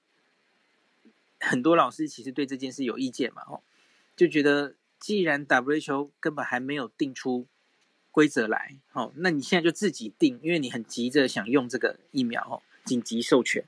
[1.39, 3.61] 很多老师其实对这件事有意见嘛，哦，
[4.15, 7.45] 就觉得既然 WHO 根本还没有定出
[8.17, 13.63] 规则来，哦，那你现在就自己定，因为你很急着想用这个疫苗，哦，紧急授权。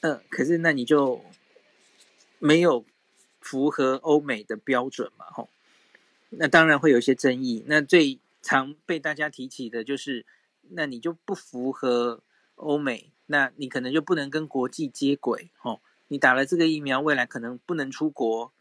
[0.00, 1.24] 嗯，可是那你就
[2.38, 2.84] 没有
[3.40, 5.48] 符合欧美的标准嘛，吼，
[6.28, 7.64] 那当然会有一些争议。
[7.66, 10.26] 那最常被大家提起的就是，
[10.68, 12.22] 那你就不符合
[12.56, 18.52] 欧美，那你可能就不能跟国际接轨，吼，你打了这个疫苗，未来可能不能出国，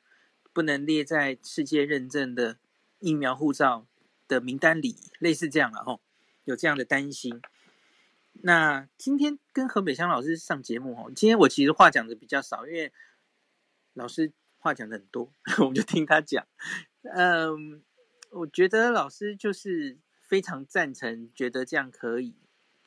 [0.54, 2.56] 不能列在世界认证的
[3.00, 3.86] 疫苗护照
[4.28, 6.00] 的名单里，类似这样了，吼，
[6.46, 7.42] 有这样的担心。
[8.42, 12.92] 那今天跟何美香老师上节目哦，今天我其实话讲的比较少，因为
[13.94, 15.32] 老师话讲的很多，
[15.66, 16.46] 我就听他讲。
[17.04, 17.82] 嗯，
[18.32, 22.34] 我觉得老师就是非常赞成，觉得这样可以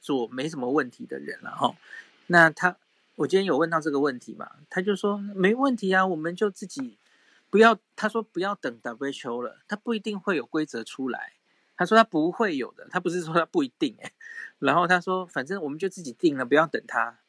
[0.00, 1.74] 做，没什么问题的人了哈。
[2.26, 2.76] 那他，
[3.16, 4.50] 我今天有问到这个问题嘛？
[4.68, 6.98] 他就说没问题啊，我们就自己
[7.50, 11.34] 不要，他说不要等 WHO 了，他不一定会有规则出来。
[11.76, 14.12] 他说他不会有的，他不是说他不一定哎。
[14.58, 17.20] 然后他说，反正我们就自己定了，不要等他。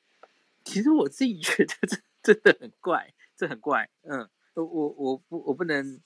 [0.63, 3.89] 其实我自己觉得这真的很怪，这很怪。
[4.01, 5.99] 嗯，我我我不我不能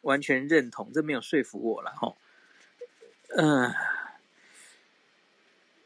[0.00, 2.16] 完全认同，这没有说服我了哈。
[3.36, 3.72] 嗯，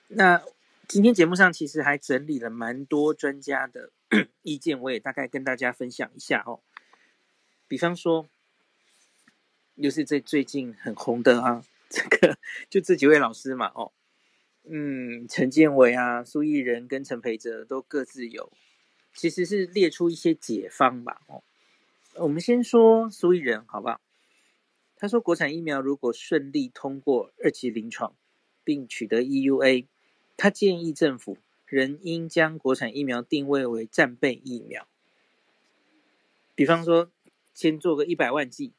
[0.09, 0.43] 那
[0.89, 3.91] 今天节目上其实还整理了蛮多专家的
[4.43, 6.61] 意见，我也大概跟大家分享一下哦。
[7.71, 8.29] 比方说，
[9.77, 11.65] 又是这最近很红的啊。
[11.89, 12.37] 这个
[12.69, 13.93] 就这几位老师嘛，哦，
[14.65, 18.53] 嗯，陈建伟啊、苏益仁跟陈培哲都各自有，
[19.15, 21.45] 其实是列出一些解方吧，哦，
[22.15, 24.01] 我们先说苏益仁，好不好？
[24.97, 28.17] 他说，国产疫苗如果顺利通过二期临床，
[28.65, 29.87] 并取得 EUA，
[30.37, 34.89] 他建议政府仍应将国产疫苗定位为战备疫苗，
[36.55, 37.11] 比方说，
[37.61, 38.73] 先做个一百万剂。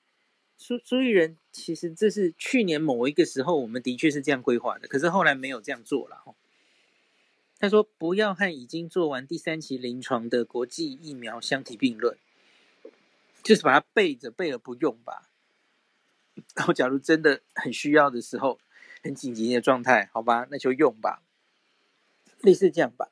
[0.57, 6.23] 苏苏益仁，其实这是去年某一个时候，我们的确是这样规划的，可是后来没有这样做了。
[7.59, 12.17] 他说不要和已经做完第三期临床的国际疫苗相提并论，
[13.43, 15.29] 就是把它备着，备而不用吧。
[16.55, 18.57] 然后假如真的很需要的时候，
[19.03, 21.21] 很紧急的状态，好吧，那就用吧，
[22.39, 23.11] 类似这样吧。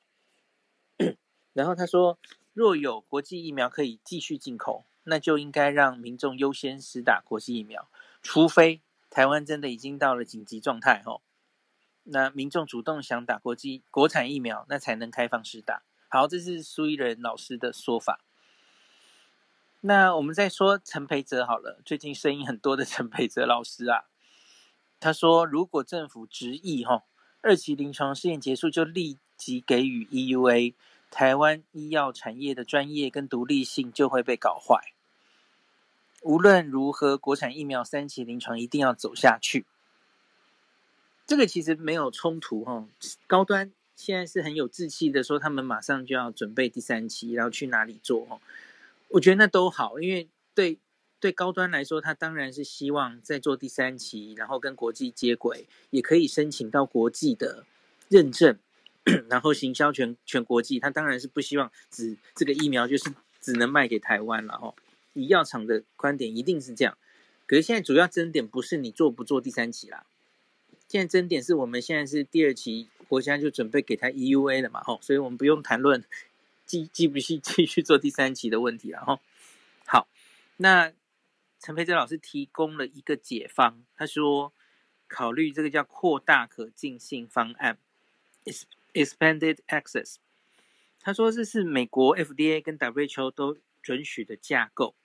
[1.53, 2.17] 然后他说，
[2.53, 4.85] 若有国际疫苗可以继续进口。
[5.03, 7.89] 那就应该让民众优先施打国际疫苗，
[8.21, 11.21] 除非台湾真的已经到了紧急状态吼，
[12.03, 15.83] 那民众主动想打国际国产疫苗，那才能开放施打。
[16.09, 18.21] 好，这是苏益仁老师的说法。
[19.81, 24.05] 那我们再说陈培哲好了，最近声音很多的陈培哲老师啊，
[24.99, 27.03] 他说如果政府执意吼，
[27.41, 30.73] 二期临床试验结束就立即给予 EUA，
[31.09, 34.93] 台湾医药产业的专业跟独立性就会被搞坏。
[36.21, 39.65] 无论如何，国产疫苗三期临床一定要走下去。
[41.25, 42.85] 这个其实没有冲突哈。
[43.27, 48.39] 高端现在是很有志气的说，他们马上就要准备第三期，然后去哪里做哈？
[49.09, 50.77] 我觉得那都好，因为对
[51.19, 57.65] 对高端来说，他当然是希望再做第三期，然后跟国际接轨，也可以申请到国际的
[58.07, 58.57] 认证，
[59.29, 60.79] 然后行销全全国际。
[60.79, 64.75] 他当然是不希望只这个疫苗就是只能卖给台湾了哦。
[65.13, 66.97] 以药厂的观点一定是这样，
[67.47, 70.05] 可是现在主要争点不是你做不做第三期啦，
[70.87, 76.05] 现在争点是我们现在是第二期，国家就准备给他 EUA 了嘛，吼，所以我们不用谈论
[76.65, 79.19] 继继不继继续做第三期的问题了，吼。
[79.85, 80.07] 好，
[80.57, 80.93] 那
[81.59, 84.53] 陈培哲老师提供了一个解方，他说
[85.07, 87.79] 考虑这个叫扩大可进性方案
[88.93, 90.15] ，expanded access，
[90.99, 94.95] 他说这是美国 FDA 跟 WHO 都准许的架构。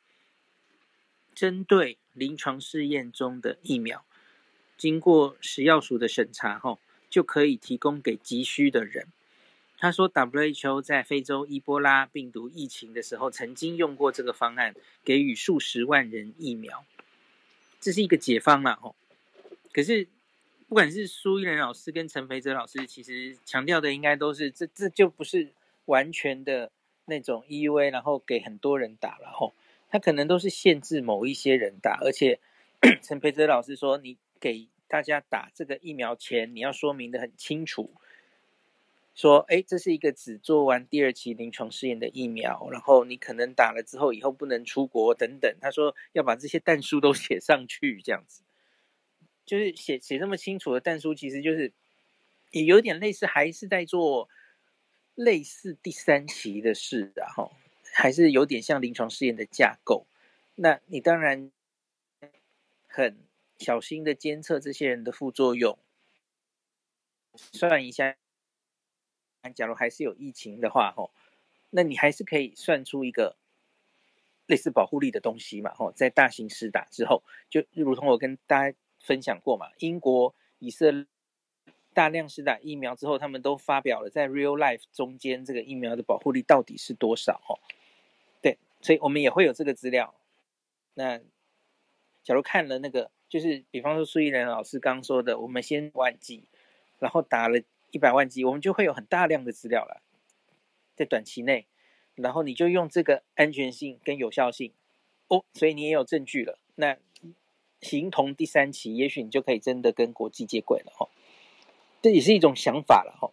[1.34, 4.04] 针对临床试验中的疫苗，
[4.76, 6.78] 经过食药署的审查后，
[7.10, 9.08] 就可以提供给急需的人。
[9.76, 16.86] 他说，WHO 在非洲伊波拉病毒疫情的时候，曾经用过这个方案，给予数十万人疫苗。
[17.80, 18.94] 这是一个解方了哦。
[19.72, 20.06] 可是，
[20.74, 25.52] 不管是苏益仁老师跟陈培哲老师，其实强调的应该都是，这这就不是
[25.84, 26.72] 完全的
[27.04, 29.54] 那种 EUA，然后给很多人打了吼。
[29.88, 32.40] 他可能都是限制某一些人打，而且
[33.04, 37.92] 陈培哲老师说，你给大家打这个疫苗前，你要说明的很清楚，
[39.14, 45.56] 说，哎，这是一个只做完第二期临床试验的疫苗，然后你可能打了之后以后不能出国等等。
[45.60, 48.42] 他说要把这些弹书都写上去，这样子，
[49.46, 51.72] 就是写写这么清楚的但书，其实就是
[52.50, 54.28] 也有点类似，还是在做
[55.14, 57.50] 类似第三期的事啊哈，
[57.92, 60.06] 还是有点像临床试验的架构。
[60.54, 61.50] 那你当然
[62.88, 63.18] 很
[63.58, 65.78] 小心的监测这些人的副作用，
[67.34, 68.16] 算一下，
[69.54, 71.10] 假如还是有疫情的话，吼，
[71.70, 73.36] 那你还是可以算出一个
[74.46, 81.06] 类似保护力的东西嘛，吼，在大型施打之后，就如同我跟大家分享过嘛，英国、以色列
[81.92, 87.60] 大量施打疫苗之后，他们都发表了在 real life 中间这个疫苗的保护力到底是多少，吼，
[88.42, 90.14] 对，所以我们也会有这个资料。
[90.94, 91.18] 那
[92.22, 96.48] 假如看了那个，就是比方说苏伊人老师刚刚说的，我们先万剂，
[96.98, 100.02] 然后打了一百万剂，我们就会有很大量的资料了，
[100.96, 101.66] 在短期内，
[102.14, 104.72] 然后你就用这个安全性跟有效性，
[105.28, 106.58] 哦，所以你也有证据了。
[106.74, 106.96] 那
[107.84, 111.08] 形同第三期，也许你就可以真的跟国际接轨了哈。
[112.02, 113.30] 这也是一种想法了哈。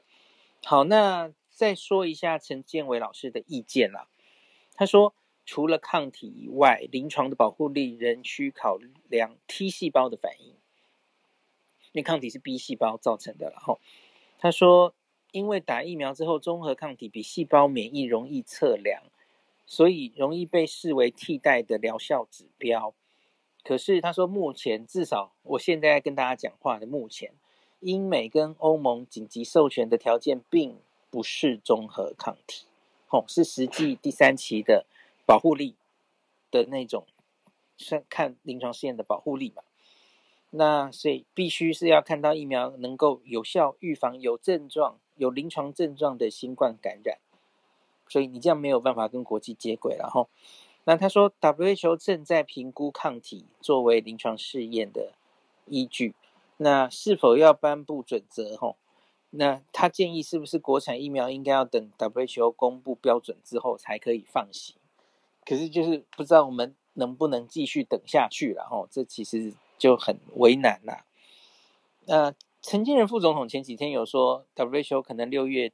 [0.64, 4.08] 好，那再说一下陈建伟老师的意见啦，
[4.76, 5.16] 他说。
[5.44, 8.78] 除了抗体以外，临床的保护力仍需考
[9.10, 13.50] 量 T 细胞的反应，因为抗体是 B 细胞造成的。
[13.50, 13.82] 然后
[14.38, 14.94] 他说，
[15.32, 19.02] 因为打疫苗之后，中和抗体比细胞免疫容易测量，
[19.66, 22.94] 所以容易被视为替代的疗效指标。
[23.64, 27.34] 可是他说，目前至少我现在跟大家讲话的目前，
[27.80, 30.78] 英美跟欧盟紧急授权的条件并
[31.10, 32.66] 不是中和抗体，
[33.10, 34.86] 哦，是实际第三期的。
[35.24, 35.76] 保护力
[36.50, 37.06] 的那种，
[37.78, 39.64] 算看临床试验的保护力嘛。
[40.50, 47.20] 那所以必须是要看到疫苗能够有效预防有症状、有临床症状的新冠感染。
[48.10, 50.28] 所以你这样没有办法跟国际接轨了哈。
[50.84, 55.14] 那他说，WHO 正在评估抗体作为临床试验的
[55.66, 56.16] 依据。
[56.58, 58.56] 那是否要颁布准则？
[58.56, 58.76] 哈，
[59.32, 64.76] 那他建议是不是国产疫苗应该要等 WHO 公布标准之后才可以放行？
[65.46, 71.06] 可是就是不知道我们能不能继续等下去了哈，这其实就很为难啦。
[72.06, 75.72] 那陈建仁副总统前几天有说，WHO 可能六月，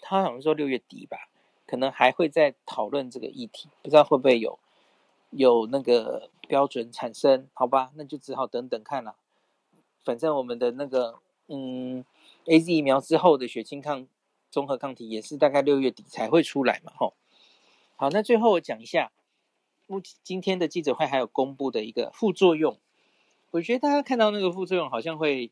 [0.00, 1.28] 他好像说六月底吧，
[1.68, 4.58] 可能还会再讨论这个议题，不知道会不会有
[5.30, 7.46] 有那个标准产生？
[7.52, 9.16] 好吧，那就只好等等看了。
[10.02, 12.02] 反正我们的那个嗯
[12.46, 14.08] ，AZ 疫苗之后的血清抗
[14.50, 17.12] 综合抗体也是大概六月底才会出来嘛，吼。
[17.96, 19.12] 好，那最后我讲一下，
[19.86, 22.78] 目今天的记者会还有公布的一个副作用，
[23.50, 25.50] 我觉得大家看到那个副作用，好像会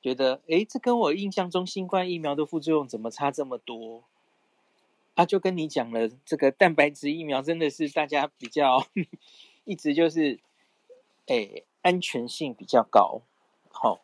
[0.00, 4.04] 觉得，诶，这跟我印象中新冠疫苗的副作用怎么差这么多？
[5.16, 8.86] 啊，就跟你讲了，这个蛋白质疫苗真的是大家比较
[9.64, 10.38] 一直就是，
[11.26, 13.22] 诶，安全性比较高。
[13.68, 14.00] 好，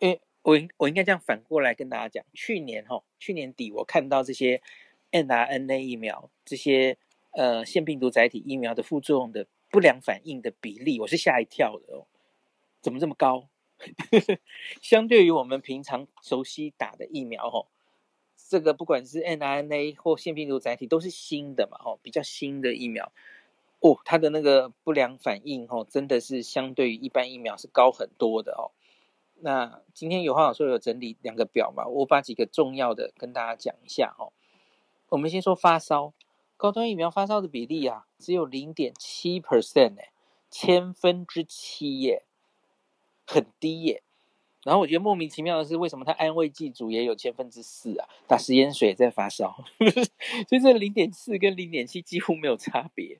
[0.00, 4.60] 因为我我应该这样反过来跟大家讲，去年哈，去年底我看到这些。
[5.14, 6.98] mRNA 疫苗这些
[7.30, 12.08] 呃腺病毒载体疫苗的副作用的不良反应的比例，我是吓一跳的哦，
[12.80, 13.48] 怎么这么高？
[14.82, 17.68] 相对于我们平常熟悉打的疫苗哦，
[18.46, 23.10] 这个不管是 mRNA 或腺病毒载体都是新的嘛哦，比较新的疫苗
[23.80, 28.70] 哦，它的那个不良反应哦，真的是相对于一般疫苗是高很多的哦。
[29.40, 34.32] 那今天有话好说，有整理两个表嘛，我把几个重要的跟大家讲一下哦。
[35.08, 36.12] 我们先说发烧，
[36.56, 39.96] 高端疫苗发烧的比例啊，只有零点七 percent，
[40.50, 42.24] 千分之七耶，
[43.26, 44.02] 很低耶。
[44.64, 48.08] 然后我觉得莫名其妙的是，为什么他安慰剂组也有千分之四啊？
[48.26, 49.64] 打食盐水在发烧，
[50.48, 53.18] 所以这零点四跟零点七几乎没有差别。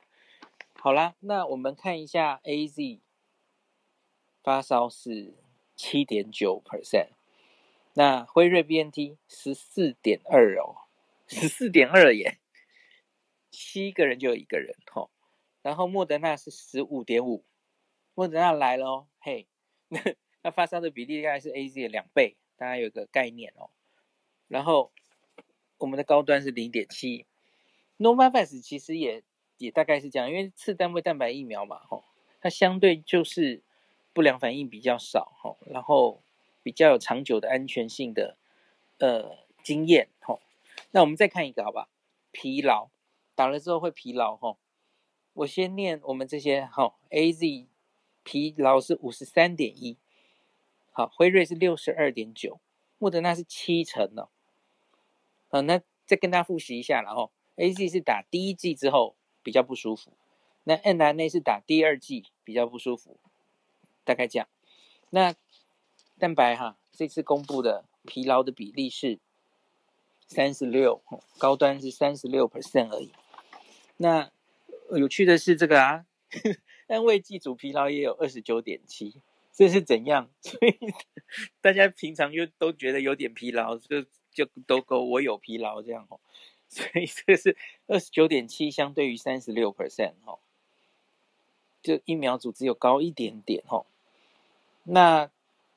[0.74, 2.98] 好啦，那我们看一下 AZ
[4.42, 5.34] 发烧是
[5.76, 7.08] 七点九 percent，
[7.92, 10.82] 那辉瑞 BNT 十四点二哦。
[11.26, 12.36] 十四点二耶，
[13.50, 15.08] 七个人就有一个人吼，
[15.62, 17.42] 然后莫德纳是十五点五，
[18.14, 19.46] 莫德纳来了哦，嘿，
[20.44, 23.70] 那发烧的比例大概是 AZ 的两倍，大家有个概念哦。
[24.46, 24.92] 然后
[25.78, 27.24] 我们的高端是零点七
[27.98, 29.22] ，Novavax 其实也
[29.56, 32.04] 也大概是这样，因为次单位蛋白疫苗嘛，吼，
[32.42, 33.62] 它相对就是
[34.12, 36.22] 不良反应比较少，吼，然后
[36.62, 38.36] 比较有长久的安全性的
[38.98, 40.42] 呃经验，吼。
[40.90, 41.88] 那我们再看一个，好吧？
[42.32, 42.90] 疲劳
[43.34, 44.58] 打了之后会疲劳哈。
[45.32, 47.66] 我先念我们这些哈，AZ
[48.22, 49.96] 疲劳是五十三点一
[50.96, 52.60] 好，辉瑞是六十二点九，
[52.98, 54.28] 莫德纳是七成哦。
[55.48, 57.32] 好，那再跟大家复习一下了哦。
[57.56, 60.12] AZ 是打第一剂之后比较不舒服，
[60.62, 63.18] 那 mRNA 是打第二剂比较不舒服，
[64.04, 64.46] 大概这样。
[65.10, 65.34] 那
[66.16, 69.18] 蛋白哈，这次公布的疲劳的比例是
[70.28, 71.02] 三十六，
[71.38, 73.10] 高端是三十六 percent 而已。
[73.96, 74.30] 那
[74.96, 76.06] 有趣的是这个啊，
[76.86, 79.20] 安慰剂组疲劳也有二十九点七。
[79.54, 80.28] 这是怎样？
[80.42, 80.76] 所以
[81.60, 84.02] 大家平常就都觉得有点疲劳，就
[84.32, 86.18] 就都够我有疲劳这样哦。
[86.68, 90.40] 所以这是二十九点七，相对于三十六 percent 哦，
[91.80, 93.86] 就疫苗组只有高一点点哦。
[94.82, 95.30] 那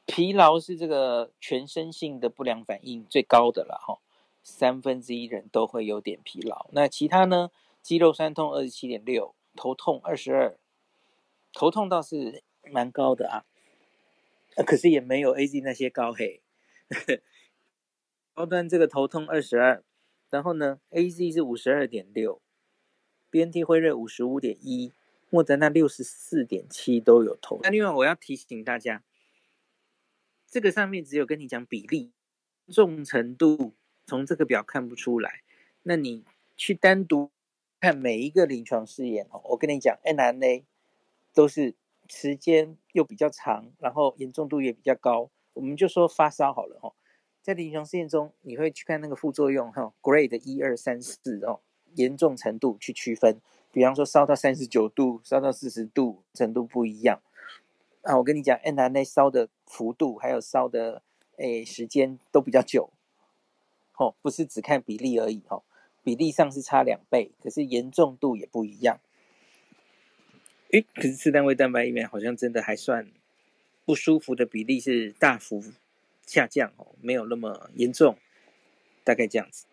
[0.07, 3.99] 疲劳是这个全身性的不良反应最高的了哈，
[4.41, 6.67] 三分之一人都会有点疲劳。
[6.71, 7.51] 那其他呢？
[7.83, 10.57] 肌肉酸痛二十七点六，头痛二十二，
[11.53, 13.45] 头痛倒是蛮高的啊。
[14.65, 16.41] 可是也没有 AZ 那些高嘿，
[18.33, 19.83] 高端这个头痛二十二，
[20.31, 22.41] 然后呢，AZ 是五十二点六
[23.29, 24.93] ，BNT 辉瑞五十五点一，
[25.29, 27.59] 莫德纳六十四点七都有头。
[27.61, 29.03] 那另外我要提醒大家，
[30.47, 32.11] 这个上面只有跟你讲比例，
[32.67, 35.43] 重程度从这个表看不出来。
[35.83, 37.31] 那你去单独
[37.79, 40.63] 看每一个临床试验哦，我跟你讲，mRNA
[41.33, 41.75] 都是。
[42.09, 46.93] 时间又比较长，然后严重度也比较高，我们就说发烧好了哈。
[47.41, 51.61] 在临床试验中，你会去看那个副作用哈，Grade 一二三四哦，
[51.95, 53.37] 严重程度去区分。
[53.71, 57.21] 比方说烧到三十九度，烧到四十度，程度不一样。
[58.01, 61.01] 啊，我跟你讲，mRNA 烧的幅度还有烧的
[61.37, 62.89] 诶时间都比较久，
[63.97, 65.63] 哦，不是只看比例而已哦，
[66.03, 68.99] 比例上是差两倍，可是严重度也不一样。
[70.71, 73.07] 诶，可是次单位蛋白疫苗好像真的还算
[73.85, 75.63] 不舒服的比例是大幅
[76.25, 78.17] 下降哦，没有那么严重，
[79.05, 79.65] 大概这样子。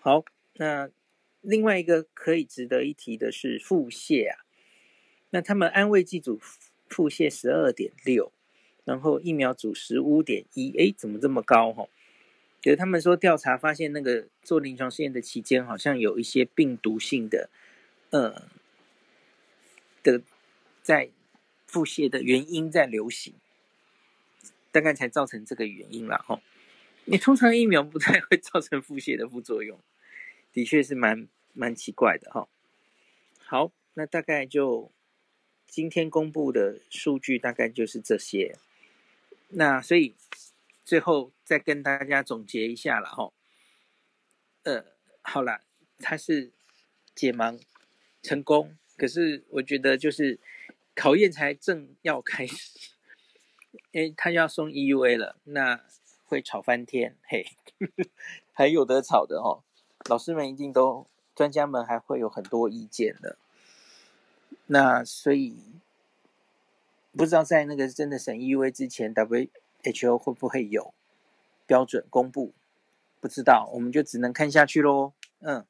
[0.00, 0.90] 好，那
[1.40, 4.44] 另外一个可以值得一提的是腹泻啊，
[5.30, 6.40] 那他们安慰剂组
[6.88, 8.32] 腹泻十二点六，
[8.84, 11.86] 然后疫苗组十五点一，诶，怎么这么高哈？
[12.60, 17.48] 就是他们说调查发现那个做临床试验的期间，好像有一些病毒性的，
[18.10, 18.50] 呃。
[20.02, 20.22] 的
[20.82, 21.10] 在
[21.66, 23.34] 腹泻的原因在流行，
[24.70, 26.42] 大概才造成这个原因了哈。
[27.04, 29.80] 你通常疫苗不太会造成腹泻的副作用，
[30.52, 32.48] 的确是蛮蛮奇怪的哈。
[33.38, 34.92] 好，那大概就
[35.66, 38.56] 今天公布的数据大概就是这些。
[39.48, 40.14] 那所以
[40.84, 43.32] 最后再跟大家总结一下了哈。
[44.62, 44.84] 呃，
[45.22, 45.62] 好了，
[45.98, 46.52] 它是
[47.14, 47.60] 解盲
[48.22, 48.76] 成功。
[49.02, 50.38] 可是我觉得就是
[50.94, 52.78] 考验才正要开始，
[53.90, 55.80] 因为他要送 EUA 了，那
[56.26, 57.44] 会吵翻天，嘿，
[58.54, 59.64] 还有得吵的哦。
[60.08, 63.36] 老师们一定都，专家们还会有很多意见的。
[64.66, 65.56] 那所以
[67.10, 70.94] 不知道在那个真的审 EUA 之前，WHO 会不会有
[71.66, 72.52] 标准公布？
[73.20, 75.12] 不知道，我们就只能看下去喽。
[75.40, 75.66] 嗯，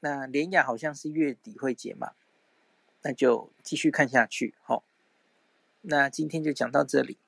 [0.00, 2.14] 那连亚好像是月底会解嘛。
[3.04, 4.82] 那就继续看下去，好，
[5.82, 7.18] 那今天就讲到这里。